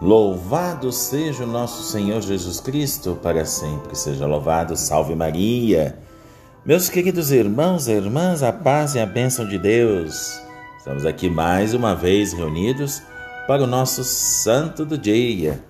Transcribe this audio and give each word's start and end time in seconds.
Louvado 0.00 0.90
seja 0.90 1.44
o 1.44 1.46
nosso 1.46 1.82
Senhor 1.82 2.22
Jesus 2.22 2.58
Cristo, 2.58 3.18
para 3.22 3.44
sempre 3.44 3.94
seja 3.94 4.26
louvado. 4.26 4.74
Salve 4.74 5.14
Maria. 5.14 5.98
Meus 6.64 6.88
queridos 6.88 7.30
irmãos 7.30 7.86
e 7.86 7.92
irmãs, 7.92 8.42
a 8.42 8.50
paz 8.50 8.94
e 8.94 8.98
a 8.98 9.04
bênção 9.04 9.46
de 9.46 9.58
Deus. 9.58 10.40
Estamos 10.78 11.04
aqui 11.04 11.28
mais 11.28 11.74
uma 11.74 11.94
vez 11.94 12.32
reunidos 12.32 13.02
para 13.46 13.62
o 13.62 13.66
nosso 13.66 14.02
santo 14.02 14.86
do 14.86 14.96
dia. 14.96 15.60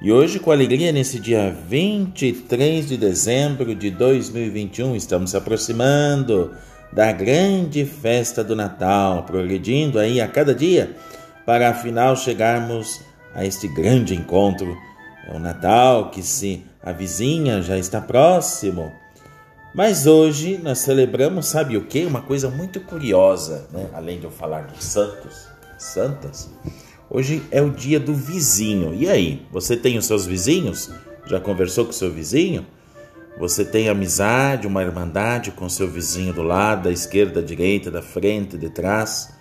E 0.00 0.12
hoje, 0.12 0.38
com 0.38 0.52
alegria, 0.52 0.92
nesse 0.92 1.18
dia 1.18 1.50
23 1.68 2.86
de 2.86 2.96
dezembro 2.96 3.74
de 3.74 3.90
2021, 3.90 4.94
estamos 4.94 5.32
se 5.32 5.36
aproximando 5.36 6.52
da 6.92 7.10
grande 7.10 7.84
festa 7.84 8.44
do 8.44 8.54
Natal, 8.54 9.24
progredindo 9.24 9.98
aí 9.98 10.20
a 10.20 10.28
cada 10.28 10.54
dia 10.54 10.94
para 11.44 11.70
afinal 11.70 12.16
chegarmos 12.16 13.00
a 13.34 13.44
este 13.44 13.68
grande 13.68 14.14
encontro. 14.14 14.76
É 15.26 15.34
o 15.34 15.38
Natal 15.38 16.10
que 16.10 16.22
se 16.22 16.64
avizinha, 16.82 17.62
já 17.62 17.76
está 17.76 18.00
próximo. 18.00 18.92
Mas 19.74 20.06
hoje 20.06 20.58
nós 20.62 20.78
celebramos, 20.78 21.46
sabe 21.46 21.76
o 21.76 21.84
que? 21.84 22.04
Uma 22.04 22.22
coisa 22.22 22.48
muito 22.48 22.80
curiosa, 22.80 23.66
né? 23.72 23.88
além 23.92 24.20
de 24.20 24.24
eu 24.24 24.30
falar 24.30 24.68
dos 24.68 24.84
santos, 24.84 25.48
santas. 25.76 26.48
Hoje 27.10 27.42
é 27.50 27.60
o 27.60 27.70
dia 27.70 27.98
do 27.98 28.14
vizinho. 28.14 28.94
E 28.94 29.08
aí, 29.08 29.44
você 29.50 29.76
tem 29.76 29.98
os 29.98 30.06
seus 30.06 30.26
vizinhos? 30.26 30.90
Já 31.26 31.40
conversou 31.40 31.84
com 31.84 31.90
o 31.90 31.94
seu 31.94 32.12
vizinho? 32.12 32.64
Você 33.36 33.64
tem 33.64 33.88
amizade, 33.88 34.66
uma 34.66 34.82
irmandade 34.82 35.50
com 35.50 35.68
seu 35.68 35.88
vizinho 35.88 36.32
do 36.32 36.42
lado, 36.42 36.84
da 36.84 36.92
esquerda, 36.92 37.40
da 37.40 37.46
direita, 37.46 37.90
da 37.90 38.00
frente, 38.00 38.56
de 38.56 38.70
trás? 38.70 39.34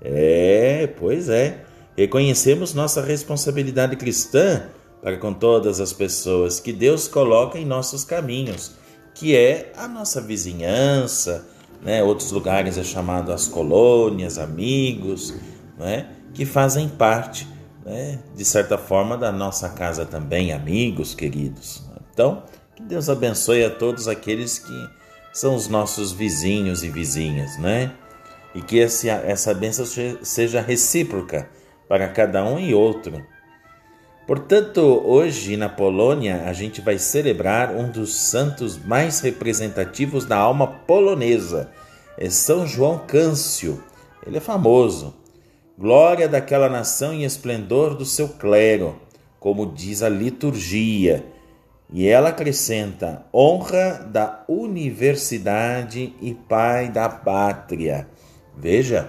É, 0.00 0.88
pois 0.98 1.28
é. 1.28 1.64
Reconhecemos 1.96 2.74
nossa 2.74 3.02
responsabilidade 3.02 3.96
cristã 3.96 4.68
para 5.02 5.16
com 5.16 5.32
todas 5.32 5.80
as 5.80 5.92
pessoas 5.92 6.60
que 6.60 6.72
Deus 6.72 7.08
coloca 7.08 7.58
em 7.58 7.64
nossos 7.64 8.04
caminhos, 8.04 8.72
que 9.14 9.36
é 9.36 9.72
a 9.76 9.88
nossa 9.88 10.20
vizinhança, 10.20 11.46
né? 11.82 12.02
outros 12.02 12.30
lugares 12.30 12.78
é 12.78 12.84
chamado 12.84 13.32
as 13.32 13.48
colônias, 13.48 14.38
amigos, 14.38 15.34
né? 15.78 16.08
que 16.34 16.44
fazem 16.44 16.88
parte, 16.88 17.48
né? 17.84 18.18
de 18.36 18.44
certa 18.44 18.78
forma, 18.78 19.16
da 19.16 19.32
nossa 19.32 19.68
casa 19.70 20.04
também, 20.04 20.52
amigos 20.52 21.14
queridos. 21.14 21.82
Então, 22.12 22.42
que 22.76 22.82
Deus 22.82 23.08
abençoe 23.08 23.64
a 23.64 23.70
todos 23.70 24.06
aqueles 24.06 24.58
que 24.58 24.90
são 25.32 25.54
os 25.54 25.68
nossos 25.68 26.12
vizinhos 26.12 26.82
e 26.82 26.88
vizinhas, 26.88 27.58
né? 27.58 27.92
E 28.54 28.60
que 28.60 28.78
esse, 28.78 29.08
essa 29.08 29.54
bênção 29.54 29.86
seja 30.22 30.60
recíproca 30.60 31.48
para 31.90 32.06
cada 32.06 32.44
um 32.44 32.56
e 32.56 32.72
outro. 32.72 33.20
Portanto, 34.24 34.80
hoje 35.04 35.56
na 35.56 35.68
Polônia 35.68 36.44
a 36.46 36.52
gente 36.52 36.80
vai 36.80 36.98
celebrar 36.98 37.74
um 37.74 37.90
dos 37.90 38.14
santos 38.14 38.78
mais 38.78 39.18
representativos 39.18 40.24
da 40.24 40.36
alma 40.36 40.68
polonesa, 40.68 41.72
é 42.16 42.30
São 42.30 42.64
João 42.64 43.00
Câncio. 43.08 43.82
Ele 44.24 44.36
é 44.36 44.40
famoso. 44.40 45.16
Glória 45.76 46.28
daquela 46.28 46.68
nação 46.68 47.12
e 47.12 47.24
esplendor 47.24 47.96
do 47.96 48.04
seu 48.04 48.28
clero, 48.28 48.94
como 49.40 49.66
diz 49.66 50.00
a 50.00 50.08
liturgia. 50.08 51.26
E 51.92 52.06
ela 52.06 52.28
acrescenta: 52.28 53.26
honra 53.34 53.94
da 54.08 54.44
universidade 54.46 56.14
e 56.20 56.34
pai 56.34 56.88
da 56.88 57.08
pátria. 57.08 58.06
Veja, 58.56 59.08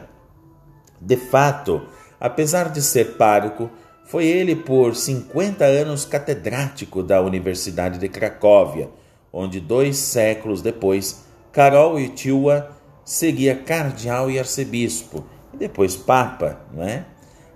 de 0.99 1.17
fato, 1.17 1.85
Apesar 2.21 2.69
de 2.69 2.83
ser 2.83 3.13
pároco, 3.17 3.71
foi 4.05 4.27
ele 4.27 4.55
por 4.55 4.95
50 4.95 5.65
anos 5.65 6.05
catedrático 6.05 7.01
da 7.01 7.19
Universidade 7.19 7.97
de 7.97 8.07
Cracóvia, 8.07 8.89
onde 9.33 9.59
dois 9.59 9.97
séculos 9.97 10.61
depois, 10.61 11.25
Karol 11.51 11.93
Wojtyła 11.93 12.69
seguia 13.03 13.55
cardeal 13.55 14.29
e 14.29 14.37
arcebispo, 14.37 15.25
e 15.51 15.57
depois 15.57 15.95
papa, 15.95 16.61
não 16.71 16.83
é? 16.83 17.05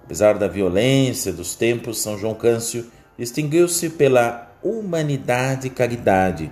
Apesar 0.03 0.34
da 0.38 0.47
violência 0.47 1.31
dos 1.31 1.53
tempos, 1.53 2.01
São 2.01 2.18
João 2.18 2.34
Câncio 2.34 2.88
distinguiu-se 3.18 3.91
pela 3.91 4.51
humanidade 4.63 5.68
e 5.68 5.69
caridade. 5.69 6.51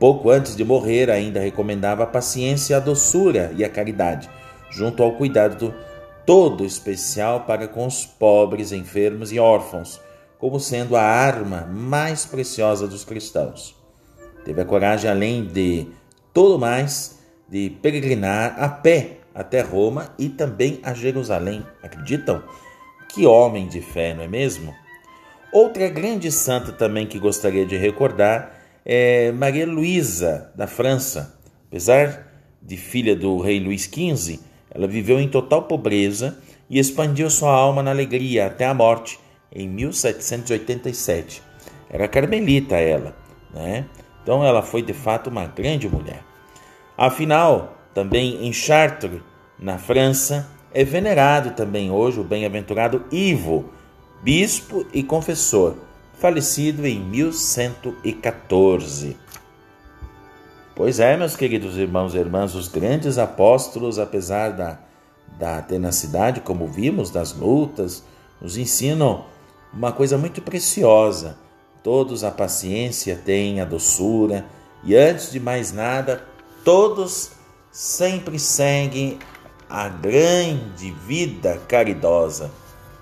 Pouco 0.00 0.30
antes 0.30 0.56
de 0.56 0.64
morrer, 0.64 1.10
ainda 1.10 1.38
recomendava 1.38 2.02
a 2.02 2.06
paciência, 2.08 2.76
a 2.76 2.80
doçura 2.80 3.52
e 3.56 3.64
a 3.64 3.68
caridade, 3.68 4.28
junto 4.70 5.02
ao 5.02 5.12
cuidado 5.12 5.56
do 5.56 5.89
todo 6.30 6.64
especial 6.64 7.40
para 7.40 7.66
com 7.66 7.84
os 7.84 8.06
pobres, 8.06 8.70
enfermos 8.70 9.32
e 9.32 9.40
órfãos, 9.40 10.00
como 10.38 10.60
sendo 10.60 10.94
a 10.94 11.02
arma 11.02 11.62
mais 11.62 12.24
preciosa 12.24 12.86
dos 12.86 13.04
cristãos. 13.04 13.74
Teve 14.44 14.60
a 14.60 14.64
coragem, 14.64 15.10
além 15.10 15.44
de 15.44 15.88
todo 16.32 16.56
mais, 16.56 17.18
de 17.48 17.70
peregrinar 17.82 18.54
a 18.62 18.68
pé 18.68 19.16
até 19.34 19.60
Roma 19.60 20.14
e 20.16 20.28
também 20.28 20.78
a 20.84 20.94
Jerusalém. 20.94 21.66
Acreditam? 21.82 22.44
Que 23.12 23.26
homem 23.26 23.66
de 23.66 23.80
fé, 23.80 24.14
não 24.14 24.22
é 24.22 24.28
mesmo? 24.28 24.72
Outra 25.52 25.88
grande 25.88 26.30
santa 26.30 26.70
também 26.70 27.08
que 27.08 27.18
gostaria 27.18 27.66
de 27.66 27.76
recordar 27.76 28.54
é 28.84 29.32
Maria 29.32 29.66
Luísa, 29.66 30.52
da 30.54 30.68
França. 30.68 31.40
Apesar 31.66 32.28
de 32.62 32.76
filha 32.76 33.16
do 33.16 33.40
rei 33.40 33.58
Luís 33.58 33.90
XV, 33.92 34.48
ela 34.70 34.86
viveu 34.86 35.20
em 35.20 35.28
total 35.28 35.62
pobreza 35.62 36.38
e 36.68 36.78
expandiu 36.78 37.28
sua 37.28 37.52
alma 37.52 37.82
na 37.82 37.90
alegria 37.90 38.46
até 38.46 38.66
a 38.66 38.74
morte 38.74 39.18
em 39.52 39.68
1787. 39.68 41.42
Era 41.88 42.06
carmelita 42.06 42.76
ela, 42.76 43.16
né? 43.52 43.86
Então 44.22 44.44
ela 44.44 44.62
foi 44.62 44.82
de 44.82 44.92
fato 44.92 45.28
uma 45.28 45.46
grande 45.46 45.88
mulher. 45.88 46.22
Afinal, 46.96 47.76
também 47.92 48.46
em 48.46 48.52
Chartres, 48.52 49.20
na 49.58 49.78
França, 49.78 50.48
é 50.72 50.84
venerado 50.84 51.50
também 51.50 51.90
hoje 51.90 52.20
o 52.20 52.24
bem-aventurado 52.24 53.04
Ivo, 53.10 53.70
bispo 54.22 54.86
e 54.94 55.02
confessor, 55.02 55.74
falecido 56.14 56.86
em 56.86 57.00
1114. 57.00 59.16
Pois 60.82 60.98
é, 60.98 61.14
meus 61.14 61.36
queridos 61.36 61.76
irmãos 61.76 62.14
e 62.14 62.16
irmãs, 62.18 62.54
os 62.54 62.66
grandes 62.66 63.18
apóstolos, 63.18 63.98
apesar 63.98 64.52
da, 64.52 64.78
da 65.38 65.60
tenacidade, 65.60 66.40
como 66.40 66.66
vimos, 66.66 67.10
das 67.10 67.34
lutas, 67.34 68.02
nos 68.40 68.56
ensinam 68.56 69.26
uma 69.74 69.92
coisa 69.92 70.16
muito 70.16 70.40
preciosa. 70.40 71.36
Todos 71.82 72.24
a 72.24 72.30
paciência 72.30 73.14
têm, 73.14 73.60
a 73.60 73.66
doçura, 73.66 74.46
e 74.82 74.96
antes 74.96 75.30
de 75.30 75.38
mais 75.38 75.70
nada, 75.70 76.26
todos 76.64 77.32
sempre 77.70 78.38
seguem 78.38 79.18
a 79.68 79.86
grande 79.86 80.92
vida 81.06 81.60
caridosa, 81.68 82.50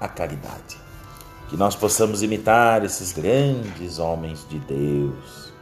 a 0.00 0.08
caridade. 0.08 0.76
Que 1.48 1.56
nós 1.56 1.76
possamos 1.76 2.24
imitar 2.24 2.84
esses 2.84 3.12
grandes 3.12 4.00
homens 4.00 4.44
de 4.48 4.58
Deus. 4.58 5.52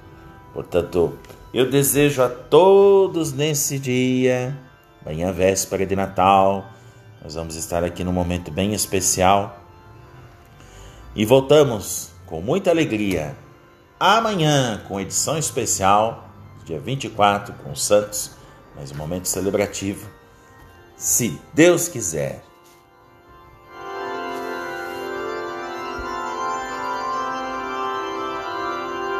Portanto, 0.54 1.12
eu 1.56 1.70
desejo 1.70 2.22
a 2.22 2.28
todos 2.28 3.32
nesse 3.32 3.78
dia, 3.78 4.54
amanhã 5.00 5.32
véspera 5.32 5.86
de 5.86 5.96
Natal, 5.96 6.70
nós 7.22 7.34
vamos 7.34 7.56
estar 7.56 7.82
aqui 7.82 8.04
num 8.04 8.12
momento 8.12 8.50
bem 8.50 8.74
especial. 8.74 9.58
E 11.14 11.24
voltamos 11.24 12.10
com 12.26 12.42
muita 12.42 12.68
alegria 12.68 13.34
amanhã 13.98 14.82
com 14.86 15.00
edição 15.00 15.38
especial, 15.38 16.28
dia 16.66 16.78
24, 16.78 17.54
com 17.64 17.72
os 17.72 17.82
Santos, 17.82 18.32
mais 18.74 18.92
um 18.92 18.96
momento 18.96 19.26
celebrativo. 19.26 20.06
Se 20.94 21.40
Deus 21.54 21.88
quiser. 21.88 22.44